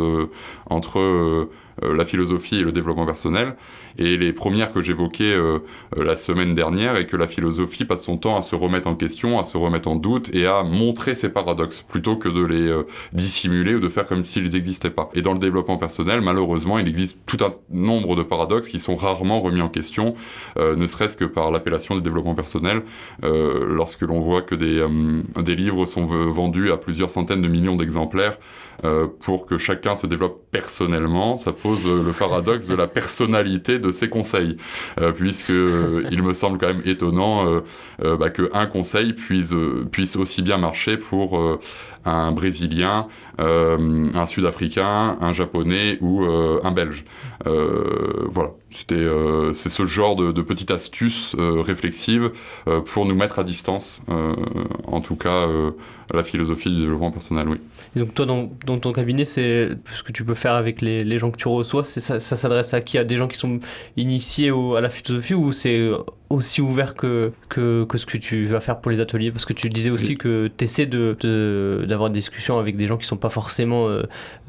[0.69, 1.47] entre
[1.81, 3.55] la philosophie et le développement personnel.
[3.99, 5.59] Et les premières que j'évoquais euh,
[5.97, 8.95] euh, la semaine dernière, et que la philosophie passe son temps à se remettre en
[8.95, 12.69] question, à se remettre en doute et à montrer ses paradoxes, plutôt que de les
[12.69, 15.09] euh, dissimuler ou de faire comme s'ils n'existaient pas.
[15.13, 18.95] Et dans le développement personnel, malheureusement, il existe tout un nombre de paradoxes qui sont
[18.95, 20.13] rarement remis en question,
[20.57, 22.83] ne serait-ce que par l'appellation de développement personnel,
[23.21, 28.37] lorsque l'on voit que des, livres sont vendus à plusieurs centaines de millions d'exemplaires
[29.19, 34.09] pour que chacun se développe personnellement, ça pose le paradoxe de la personnalité de ses
[34.09, 34.57] conseils,
[34.99, 37.61] euh, puisque euh, il me semble quand même étonnant
[38.03, 39.53] euh, bah, qu'un conseil puisse,
[40.15, 41.59] aussi bien marcher pour
[42.05, 43.07] un Brésilien,
[43.39, 47.05] euh, un Sud-Africain, un Japonais ou euh, un Belge.
[47.47, 49.05] Euh, voilà, c'était
[49.53, 52.31] c'est ce genre de, de petite astuce réflexive
[52.85, 54.01] pour nous mettre à distance,
[54.87, 55.45] en tout cas
[56.13, 57.57] la philosophie du développement personnel, oui.
[57.95, 61.03] Et donc toi, dans, dans ton cabinet, c'est ce que tu peux faire avec les,
[61.03, 62.97] les gens que tu reçois, c'est ça, ça s'adresse à qui?
[62.97, 63.59] À des gens qui sont
[63.95, 65.87] initiés au- à la philosophie ou c'est
[66.31, 69.31] aussi ouvert que, que, que ce que tu vas faire pour les ateliers?
[69.31, 70.17] Parce que tu disais aussi Oui.
[70.17, 73.87] que tu essaies de, de- d'avoir des discussions avec des gens qui sont pas forcément
[73.87, 74.03] euh,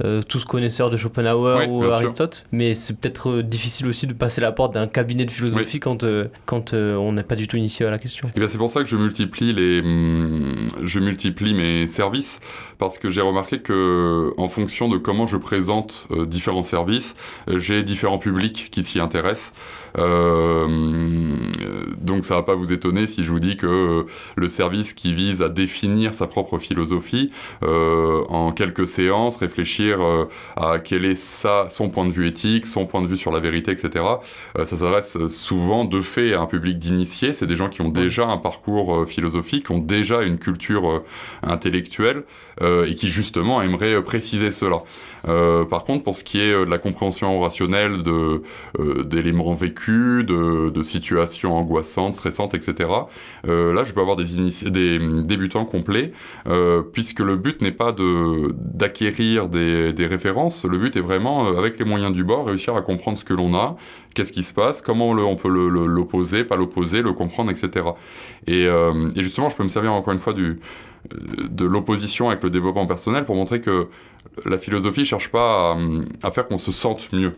[0.05, 1.95] euh, tous connaisseurs de Schopenhauer Oui, ou sûr.
[1.95, 5.81] Aristote, mais c'est peut-être euh, difficile aussi de passer la porte d'un cabinet de philosophie
[5.81, 6.05] quand,
[6.47, 8.31] quand on n'est pas du tout initié à la question.
[8.37, 12.41] Et bien c'est pour ça que je multiplie les, hum, je multiplie mes services
[12.79, 17.15] parce que j'ai remarqué que en fonction de comment je présente différents services,
[17.49, 19.53] j'ai différents publics qui s'y intéressent.
[19.99, 21.51] Euh,
[22.01, 25.43] donc ça va pas vous étonner si je vous dis que le service qui vise
[25.43, 27.30] à définir sa propre philosophie
[27.63, 32.67] euh, en quelques séances, réfléchir euh, à quel est sa, son point de vue éthique,
[32.67, 34.05] son point de vue sur la vérité, etc.
[34.59, 37.33] Euh, ça s'adresse souvent de fait à un public d'initiés.
[37.33, 41.03] C'est des gens qui ont déjà un parcours philosophique, ont déjà une culture
[41.43, 42.25] intellectuelle
[42.61, 44.83] et qui justement aimeraient préciser cela.
[45.29, 50.25] Euh, par contre, pour ce qui est euh, de la compréhension rationnelle euh, d'éléments vécus,
[50.25, 52.89] de, situations angoissantes, stressantes, etc.,
[53.45, 56.13] là, je peux avoir des, débutants complets,
[56.93, 62.13] puisque le but n'est pas d'acquérir des, références, le but est vraiment, avec les moyens
[62.13, 63.77] du bord, réussir à comprendre ce que l'on a,
[64.15, 67.85] qu'est-ce qui se passe, comment on peut l'opposer, pas l'opposer, le comprendre, etc.
[68.47, 68.69] Et,
[69.17, 73.37] justement, je peux me servir encore une fois de l'opposition avec le développement personnel pour
[73.37, 73.89] montrer que
[74.49, 75.79] la philosophie cherche pas à,
[76.27, 77.35] à faire qu'on se sente mieux.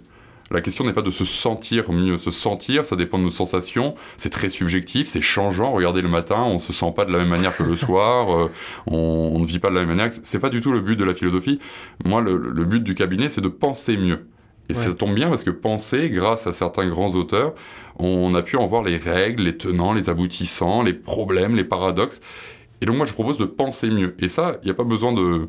[0.51, 2.19] La question n'est pas de se sentir mieux.
[2.19, 3.95] Se sentir, ça dépend de nos sensations.
[4.19, 5.73] C'est très subjectif, c'est changeant.
[5.73, 8.37] Regardez le matin, on se sent pas de la même manière que le soir.
[8.37, 8.51] euh,
[8.87, 10.11] on, on ne vit pas de la même manière.
[10.23, 11.59] C'est pas du tout le but de la philosophie.
[12.05, 14.27] Moi, le, le but du cabinet, c'est de penser mieux.
[14.69, 14.79] Et Ouais.
[14.79, 17.55] ça tombe bien parce que penser, grâce à certains grands auteurs,
[17.99, 22.21] on a pu en voir les règles, les tenants, les aboutissants, les problèmes, les paradoxes.
[22.83, 24.15] Et donc moi je propose de penser mieux.
[24.19, 25.49] Et ça, il n'y a pas besoin de,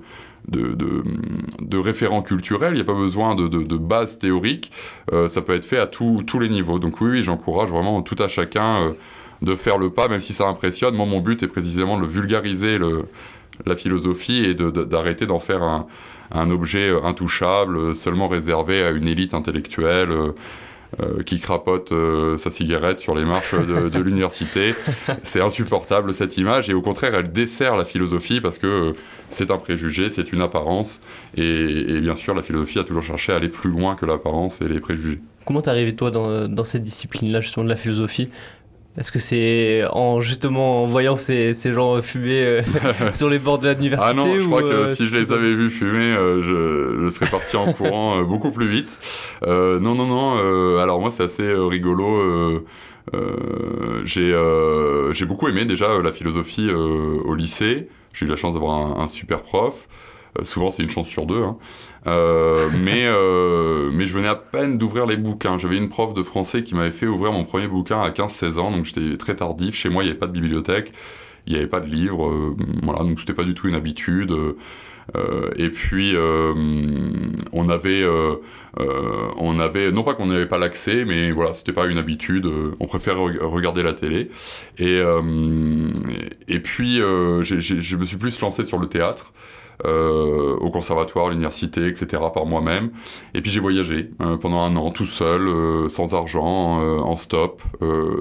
[1.74, 4.72] référents culturels, il n'y a pas besoin de, de, base théorique.
[5.12, 6.78] Euh, ça peut être fait à tous les niveaux.
[6.78, 8.92] Donc oui, oui j'encourage vraiment tout à chacun euh,
[9.42, 10.94] de faire le pas, même si ça impressionne.
[10.94, 12.78] Moi, mon but est précisément de vulgariser
[13.66, 19.34] la philosophie et d'arrêter d'en faire un, objet euh, intouchable, seulement réservé à une élite
[19.34, 20.34] intellectuelle.
[21.02, 24.76] Euh, qui crapote euh, sa cigarette sur les marches de, de l'université.
[25.24, 28.94] C'est insupportable cette image et au contraire elle dessert la philosophie parce que euh,
[29.30, 31.02] c'est un préjugé, c'est une apparence
[31.36, 34.62] et, et bien sûr la philosophie a toujours cherché à aller plus loin que l'apparence
[34.62, 35.20] et les préjugés.
[35.46, 38.28] Comment t'es arrivé toi dans, dans cette discipline-là justement de la philosophie?
[38.96, 42.62] Est-ce que c'est en justement en voyant ces, ces gens fumer euh,
[43.16, 45.32] sur les bords de l'université Ah non, je ou, crois que euh, si je les
[45.32, 49.00] avais vus fumer, euh, je, je serais parti en courant beaucoup plus vite.
[49.46, 50.78] Non, non, non.
[50.80, 52.64] alors moi, c'est assez rigolo.
[54.06, 54.38] j'ai
[55.12, 57.88] j'ai beaucoup aimé déjà la philosophie au lycée.
[58.14, 59.88] J'ai eu la chance d'avoir un, un super prof.
[60.40, 61.42] Euh, souvent, c'est une chance sur deux.
[61.44, 61.58] hein.
[62.08, 65.58] Euh, mais, euh, mais je venais à peine d'ouvrir les bouquins.
[65.58, 68.72] J'avais une prof de français qui m'avait fait ouvrir mon premier bouquin à 15-16 ans,
[68.72, 69.76] donc j'étais très tardif.
[69.76, 70.92] Chez moi, il n'y avait pas de bibliothèque,
[71.48, 74.32] il n'y avait pas de livres, euh, voilà, donc c'était pas du tout une habitude.
[75.18, 76.54] euh, et puis, euh,
[77.52, 78.36] on avait, euh,
[79.38, 82.50] on avait, non pas qu'on n'avait pas l'accès, mais voilà, c'était pas une habitude.
[82.80, 84.30] on préfère re- regarder la télé.
[84.78, 85.22] Et, euh,
[86.48, 89.34] et puis, euh, j'ai- je me suis plus lancé sur le théâtre.
[89.86, 92.92] Euh, au conservatoire, à l'université, etc., par moi-même.
[93.34, 97.62] Et puis j'ai voyagé euh, pendant un an, tout seul, euh, sans argent, en stop,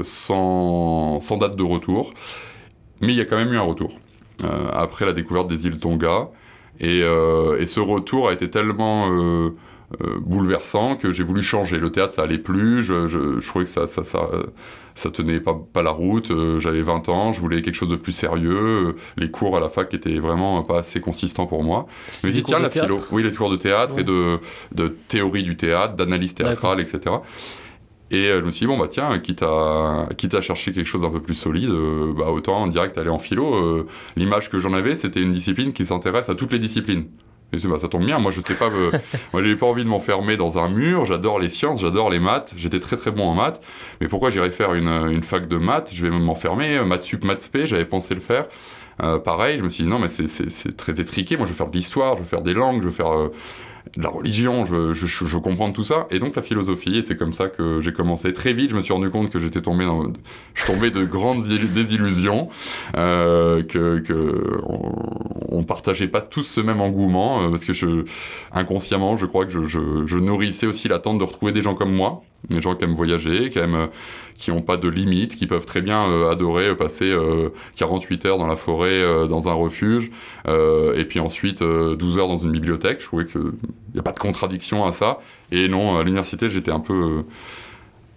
[0.03, 2.13] sans, date de retour.
[3.01, 3.99] Mais il y a quand même eu un retour.
[4.73, 6.29] Après la découverte des îles Tonga.
[6.81, 9.09] Et ce retour a été tellement
[10.01, 11.79] euh, euh, bouleversant que j'ai voulu changer.
[11.79, 12.83] Le théâtre, ça allait plus.
[12.83, 14.29] Je, je, je trouvais que ça, ça, ça,
[14.95, 16.31] ça tenait pas, pas la route.
[16.31, 18.57] Euh, J'avais 20 ans, je voulais quelque chose de plus sérieux.
[18.89, 21.87] Euh, Les cours à la fac étaient vraiment pas assez consistants pour moi.
[22.25, 22.99] Me des dis, tiens, la philo.
[23.11, 24.01] Oui, les cours de théâtre Ouais.
[24.03, 24.39] et de,
[24.75, 27.17] de théorie du théâtre, d'analyse théâtrale, etc.
[28.11, 30.87] Et euh, je me suis dit, bon, bah tiens, quitte à, quitte à chercher quelque
[30.87, 33.55] chose d'un peu plus solide, euh, bah autant en direct aller en philo.
[33.55, 37.07] Euh, L'image que j'en avais, c'était une discipline qui s'intéresse à toutes les disciplines.
[37.53, 38.91] Et bah, ça tombe bien, moi je sais pas, euh,
[39.33, 42.55] moi j'ai pas envie de m'enfermer dans un mur, j'adore les sciences, j'adore les maths,
[42.57, 43.61] j'étais très très bon en maths,
[44.01, 47.25] mais pourquoi j'irais faire une, une fac de maths, je vais m'enfermer, euh, maths sup,
[47.25, 48.47] maths j'avais pensé le faire.
[49.03, 51.37] Euh, pareil, je me suis dit non, mais c'est- très étriqué.
[51.37, 53.33] Moi, je veux faire de l'histoire, je veux faire des langues, je veux faire euh,
[53.97, 56.07] de la religion, je je, je- comprendre tout ça.
[56.11, 58.33] Et donc, la philosophie, et c'est comme ça que j'ai commencé.
[58.33, 60.05] Très vite, je me suis rendu compte que j'étais tombé dans.
[60.55, 62.49] Je tombais de grandes illu- désillusions,
[62.97, 64.61] euh, que, que
[65.51, 68.05] on, partageait pas tous ce même engouement, euh, parce que je,
[68.53, 72.23] inconsciemment, je crois que je, je nourrissais aussi l'attente de retrouver des gens comme moi,
[72.49, 73.75] des gens qui aiment voyager, qui aiment.
[73.75, 73.87] euh,
[74.37, 78.27] qui n'ont pas de limites, qui peuvent très bien euh, adorer euh, passer euh, 48
[78.27, 80.11] heures dans la forêt, dans un refuge,
[80.49, 83.01] et puis ensuite euh, 12 heures dans une bibliothèque.
[83.01, 83.53] Je trouvais qu'il
[83.95, 85.21] n'y a pas de contradiction à ça.
[85.53, 87.25] Et non, à l'université, j'étais un peu...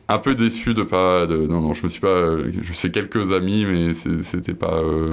[0.08, 2.74] un peu déçu de pas de, non non je me suis pas je me suis
[2.74, 5.08] fait quelques amis mais c'était pas euh,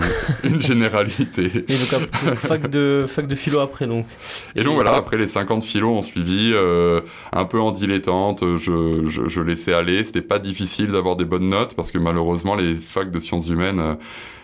[0.44, 4.06] une généralité Et donc, donc, fac, de, fac de philo après donc.
[4.54, 7.00] et donc voilà, après les 50 philos ont suivi, euh,
[7.32, 10.04] un peu en dilettante, je, je, je laissais aller.
[10.04, 13.78] C'était pas difficile d'avoir des bonnes notes parce que malheureusement les facs de sciences humaines,
[13.78, 13.94] euh,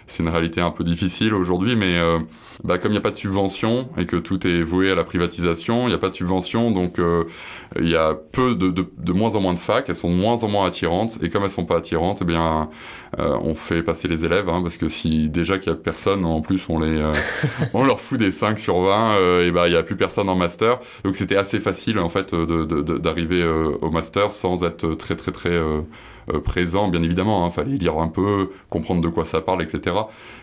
[0.09, 1.77] c'est une réalité un peu difficile aujourd'hui.
[1.77, 2.18] Mais euh,
[2.64, 5.05] bah, comme il n'y a pas de subvention et que tout est voué à la
[5.05, 7.25] privatisation, il n'y a pas de subvention, donc euh,
[7.79, 9.85] il y a peu de, de, de moins en moins de facs.
[9.88, 12.68] Elles sont de moins en moins attirantes et comme elles sont pas attirantes, eh bien
[13.18, 16.25] euh, on fait passer les élèves hein, parce que si déjà qu'il y a personne,
[16.25, 17.01] en plus on les
[17.75, 20.29] on leur fout des 5 sur 20 euh, et bah il y a plus personne
[20.29, 25.33] en master donc c'était assez facile en fait d'arriver au master sans être très très
[25.33, 25.59] très
[26.45, 29.97] présent bien évidemment il fallait lire un peu comprendre de quoi ça parle etc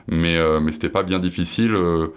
[0.08, 2.08] mais euh, mais c'était pas bien difficile euh,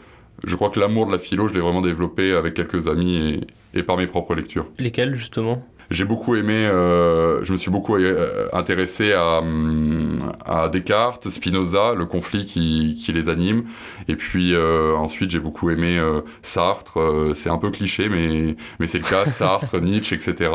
[0.45, 3.41] je crois que l'amour de la philo je l'ai vraiment développé avec quelques amis
[3.75, 4.67] et, et par mes propres lectures.
[4.79, 5.65] Lesquels justement?
[5.90, 11.94] J'ai beaucoup aimé, euh, je me suis beaucoup euh, intéressé à, hum, à Descartes, Spinoza,
[11.94, 13.64] le conflit qui, qui les anime.
[14.09, 16.98] Et puis euh, ensuite, j'ai beaucoup aimé euh, Sartre.
[17.01, 19.27] euh, c'est un peu cliché, mais, mais c'est le cas.
[19.27, 20.51] Sartre, Nietzsche, etc.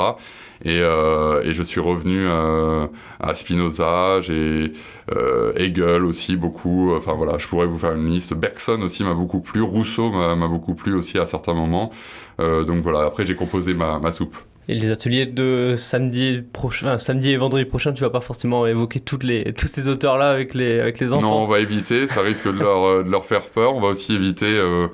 [0.66, 2.88] Et, euh, et je suis revenu euh,
[3.20, 4.72] à Spinoza, j'ai
[5.12, 6.94] euh, Hegel aussi beaucoup.
[6.96, 8.34] Enfin voilà, je pourrais vous faire une liste.
[8.34, 9.62] Bergson aussi m'a beaucoup plu.
[9.62, 11.92] Rousseau m'a m'a beaucoup plu aussi à certains moments.
[12.40, 14.38] Euh, donc voilà, après j'ai composé ma, ma soupe.
[14.70, 19.02] Et les ateliers de samedi prochain, samedi et vendredi prochain, tu vas pas forcément évoquer
[19.02, 21.22] toutes les, tous ces auteurs-là avec les, avec les enfants.
[21.22, 23.76] Non, on va éviter, ça risque de leur, euh, de leur faire peur.
[23.76, 24.88] On va aussi éviter euh,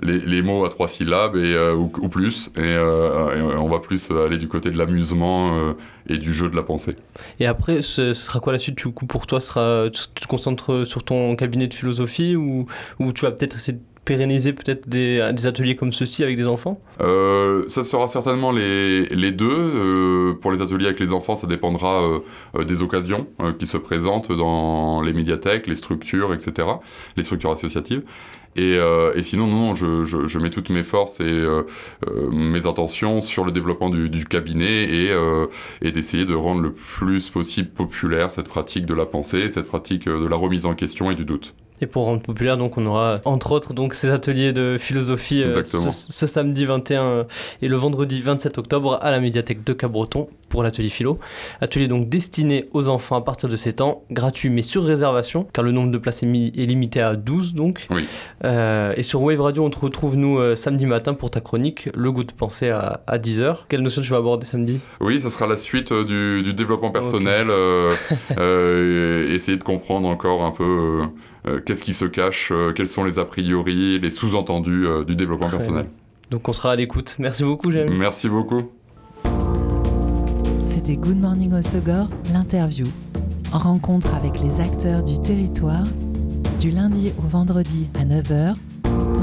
[0.00, 2.50] les, les, mots à trois syllabes et, euh, ou, ou, plus.
[2.58, 5.74] Et, et, on va plus aller du côté de l'amusement
[6.06, 6.94] et du jeu de la pensée.
[7.40, 8.76] Et après, ce sera quoi la suite?
[8.76, 12.66] Du coup pour toi sera, Tu te concentres sur ton cabinet de philosophie ou,
[12.98, 16.80] ou tu vas peut-être essayer de pérenniser peut-être des, ateliers comme ceux-ci avec des enfants
[17.00, 19.48] euh, Ça sera certainement les, deux.
[19.50, 22.02] Euh, pour les ateliers avec les enfants, ça dépendra
[22.54, 23.26] euh, des occasions
[23.58, 26.68] qui se présentent dans les médiathèques, les structures, etc.,
[27.16, 28.02] les structures associatives.
[28.56, 31.62] Et, sinon, non, non je, mets toutes mes forces et euh,
[32.08, 35.46] euh, mes intentions sur le développement du, cabinet et, euh,
[35.82, 40.08] et d'essayer de rendre le plus possible populaire cette pratique de la pensée, cette pratique
[40.08, 41.54] de la remise en question et du doute.
[41.80, 45.64] Et pour rendre populaire, donc on aura entre autres donc ces ateliers de philosophie euh,
[45.64, 47.26] ce, ce, samedi 21
[47.62, 51.18] et le vendredi 27 octobre à la médiathèque de Cabreton pour l'atelier philo.
[51.60, 55.64] Atelier donc destiné aux enfants à partir de 7 ans, gratuit mais sur réservation, car
[55.64, 57.86] le nombre de places est, est limité à 12 donc.
[57.90, 58.06] Oui.
[58.44, 61.88] Euh, et sur Wave Radio, on te retrouve nous euh, samedi matin pour ta chronique,
[61.94, 63.64] Le goût de pensée à, à 10h.
[63.68, 64.78] Quelle notion tu vas aborder samedi?
[65.00, 67.50] Oui, ça sera la suite euh, du, du, développement personnel,
[68.30, 69.34] okay.
[69.34, 71.06] essayer de comprendre encore un peu euh,
[71.64, 75.48] qu'est-ce qui se cache, euh, quels sont les a priori, les sous-entendus euh, du développement
[75.48, 75.82] Très personnel.
[75.82, 75.92] Bien.
[76.30, 77.16] Donc on sera à l'écoute.
[77.18, 77.96] Merci beaucoup, Jérémy.
[77.96, 78.70] Merci beaucoup.
[80.66, 82.86] C'était Good Morning Osogor, l'interview.
[83.52, 85.86] En rencontre avec les acteurs du territoire,
[86.58, 88.54] du lundi au vendredi à 9h,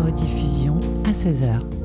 [0.05, 1.80] rediffusion à 16h.